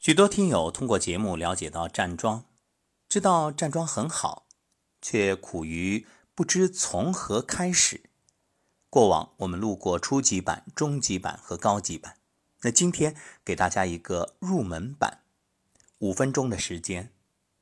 [0.00, 2.46] 许多听友通过节目了解到站桩，
[3.06, 4.46] 知道站桩很好，
[5.02, 8.04] 却苦于不知从何开始。
[8.88, 12.16] 过往我们录过初级版、中级版和高级版，
[12.62, 15.20] 那今天给大家一个入门版，
[15.98, 17.12] 五分钟的时间，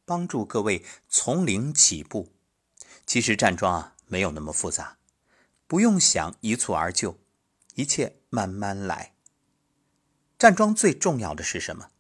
[0.05, 2.33] 帮助各位从零起步。
[3.05, 4.99] 其实站桩啊没有那么复杂，
[5.67, 7.19] 不用想一蹴而就，
[7.75, 9.15] 一切慢慢来。
[10.39, 11.91] 站桩最重要的是什么？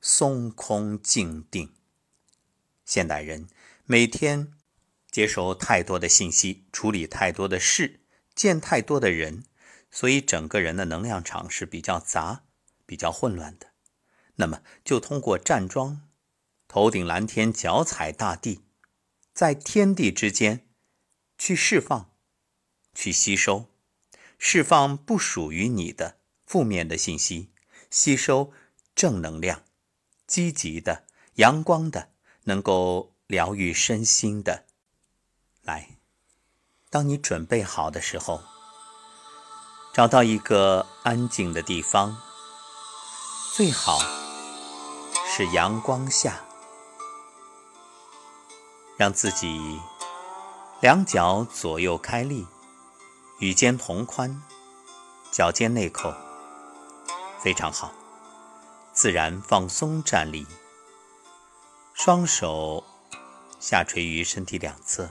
[0.00, 1.74] 松空静定。
[2.84, 3.48] 现代人
[3.84, 4.52] 每天
[5.10, 8.00] 接收太多的信息，处理太多的事。
[8.34, 9.44] 见太多的人，
[9.90, 12.44] 所以整个人的能量场是比较杂、
[12.86, 13.72] 比较混乱的。
[14.36, 16.08] 那么，就通过站桩，
[16.66, 18.62] 头顶蓝天，脚踩大地，
[19.34, 20.66] 在天地之间
[21.36, 22.10] 去释放、
[22.94, 23.66] 去吸收，
[24.38, 27.50] 释放不属于你的负面的信息，
[27.90, 28.52] 吸收
[28.94, 29.64] 正能量、
[30.30, 32.10] 积极的、阳光的，
[32.44, 34.64] 能够疗愈身心的。
[35.62, 35.96] 来。
[36.88, 38.40] 当你准备好的时候，
[39.92, 42.16] 找到一个安静的地方，
[43.54, 43.98] 最好
[45.26, 46.44] 是阳光下，
[48.96, 49.80] 让自己
[50.80, 52.46] 两脚左右开立，
[53.40, 54.40] 与肩同宽，
[55.32, 56.14] 脚尖内扣，
[57.40, 57.92] 非常好，
[58.92, 60.46] 自然放松站立，
[61.94, 62.84] 双手
[63.58, 65.08] 下垂于身体两侧。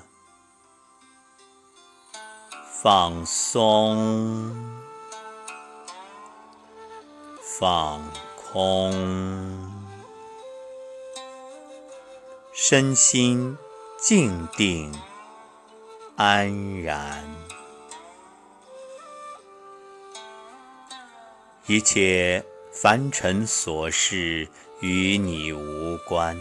[2.82, 4.56] 放松，
[7.42, 8.02] 放
[8.38, 9.74] 空，
[12.54, 13.58] 身心
[13.98, 14.94] 静定
[16.16, 17.28] 安然，
[21.66, 24.48] 一切凡尘琐事
[24.80, 26.38] 与你无关。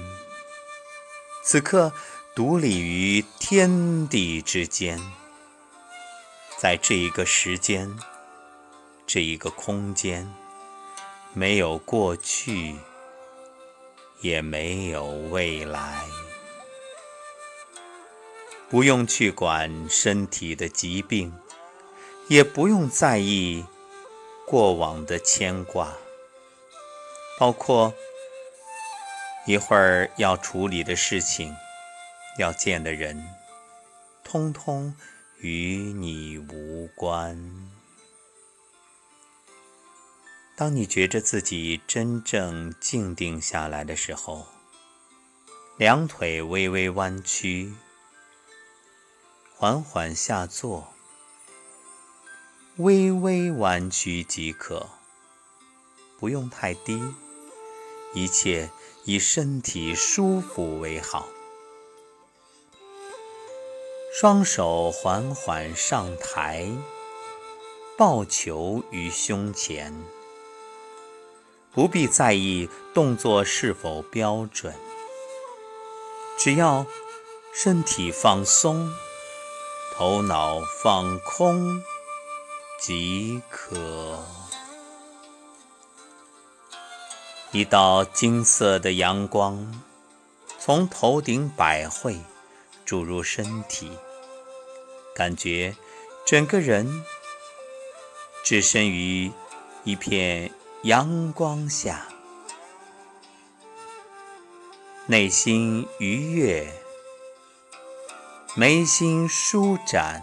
[1.42, 1.92] 此刻
[2.34, 5.00] 独立于天地之间。
[6.58, 7.96] 在这一个时间，
[9.06, 10.28] 这一个空间，
[11.32, 12.76] 没有过去，
[14.20, 16.04] 也没有未来。
[18.68, 21.32] 不用去管身体的疾病，
[22.26, 23.64] 也不用在意
[24.46, 25.96] 过往的牵挂，
[27.38, 27.94] 包括
[29.46, 31.54] 一会儿要处理的事情，
[32.38, 33.24] 要见的人，
[34.24, 34.94] 通通。
[35.40, 37.70] 与你无关。
[40.56, 44.48] 当你觉着自己真正静定下来的时候，
[45.76, 47.72] 两腿微微弯曲，
[49.54, 50.92] 缓缓下坐，
[52.78, 54.88] 微微弯曲即可，
[56.18, 57.00] 不用太低，
[58.14, 58.70] 一切
[59.04, 61.28] 以身体舒服为好。
[64.12, 66.66] 双手缓缓上抬，
[67.96, 69.94] 抱球于胸前，
[71.72, 74.74] 不必在意动作是否标准，
[76.36, 76.84] 只要
[77.52, 78.92] 身体放松，
[79.94, 81.80] 头脑放空
[82.80, 84.24] 即可。
[87.50, 89.82] 一道金色的阳光
[90.58, 92.20] 从头顶百会
[92.84, 93.90] 注入身体。
[95.14, 95.74] 感觉
[96.26, 97.02] 整个人
[98.44, 99.32] 置身于
[99.82, 102.06] 一片阳光下，
[105.06, 106.70] 内心愉悦，
[108.54, 110.22] 眉心舒展，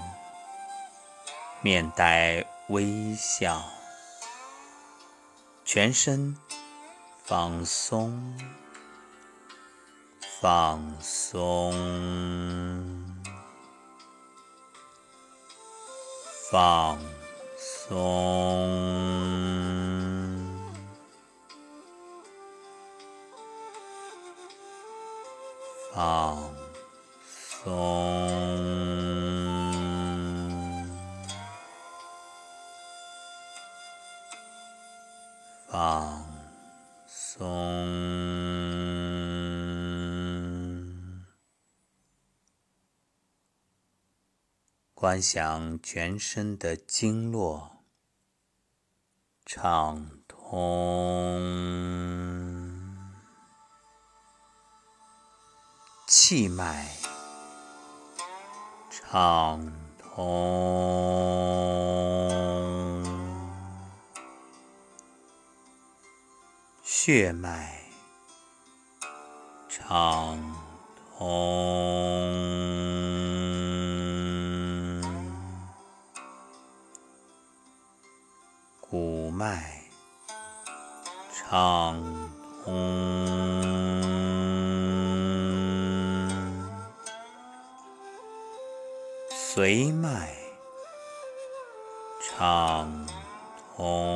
[1.62, 3.66] 面带微笑，
[5.66, 6.38] 全身
[7.28, 8.38] 放松，
[10.40, 11.74] 放松。
[16.52, 17.00] 放
[17.58, 17.98] 松，
[25.92, 26.38] 放
[27.26, 28.25] 松，
[45.06, 47.84] 观想全身的经络
[49.46, 50.50] 畅通，
[56.08, 56.90] 气脉
[58.90, 60.26] 畅通，
[66.84, 67.84] 血脉
[69.70, 70.40] 畅
[71.16, 71.95] 通，
[78.96, 79.82] 五脉
[81.34, 82.02] 畅
[82.64, 82.72] 通，
[89.30, 90.34] 髓脉
[92.22, 93.06] 畅
[93.76, 94.16] 通。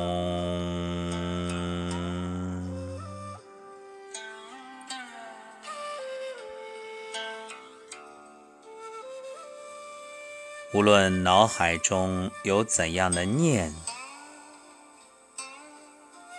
[10.72, 13.74] 无论脑海中有怎样的念，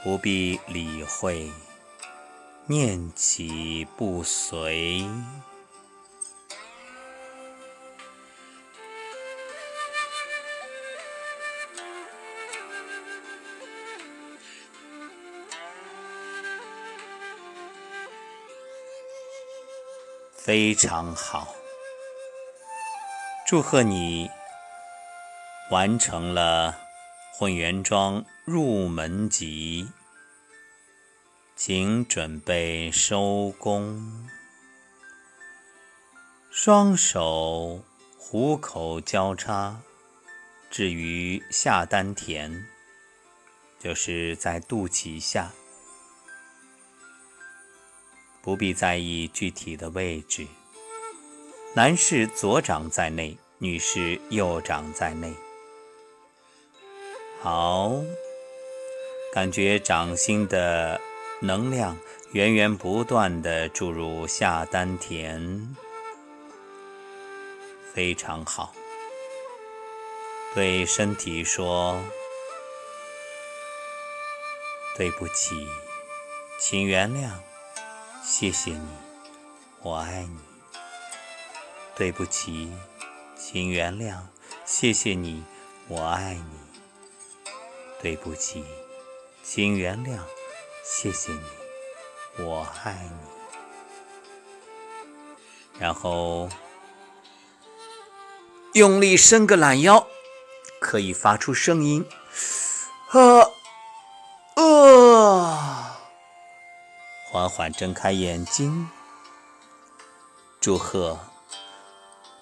[0.04, 1.52] 不必理会，
[2.66, 5.06] 念起不随，
[20.36, 21.54] 非常好。
[23.46, 24.32] 祝贺你
[25.70, 26.76] 完成了
[27.42, 29.88] 混元桩入门级，
[31.56, 34.30] 请准备收工。
[36.52, 37.84] 双手
[38.16, 39.82] 虎口交叉，
[40.70, 42.66] 置于下丹田，
[43.80, 45.52] 就是在肚脐下，
[48.44, 50.46] 不必在意具体的位置。
[51.74, 55.34] 男士左掌在内，女士右掌在内。
[57.44, 57.92] 好，
[59.34, 61.02] 感觉掌心的
[61.40, 61.98] 能量
[62.34, 65.76] 源源不断的注入下丹田，
[67.96, 68.76] 非常好。
[70.54, 72.00] 对身体说
[74.96, 75.66] ：“对不起，
[76.60, 77.32] 请原谅，
[78.24, 78.88] 谢谢你，
[79.82, 80.38] 我爱你。”
[81.98, 82.72] 对不起，
[83.36, 84.18] 请原谅，
[84.64, 85.44] 谢谢你，
[85.88, 86.61] 我爱你。
[88.02, 88.66] 对不起，
[89.44, 90.18] 请原谅，
[90.84, 93.18] 谢谢你，我爱你。
[95.80, 96.50] 然后
[98.74, 100.08] 用力伸个懒腰，
[100.80, 102.04] 可以发出声音，
[103.10, 103.42] 啊，
[104.56, 106.00] 啊，
[107.32, 108.90] 缓缓睁开眼睛，
[110.60, 111.20] 祝贺。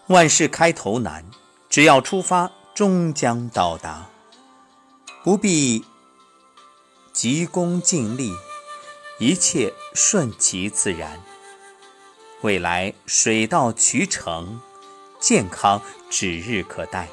[0.07, 1.29] 万事开头难，
[1.69, 4.09] 只要出发，终将到达。
[5.29, 5.85] 不必
[7.13, 8.33] 急功近利，
[9.19, 11.21] 一切顺其自然。
[12.41, 14.59] 未来水到渠成，
[15.19, 17.09] 健康指日可待。